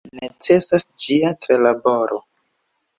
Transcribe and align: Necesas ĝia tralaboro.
Necesas 0.19 0.87
ĝia 1.05 1.35
tralaboro. 1.45 2.23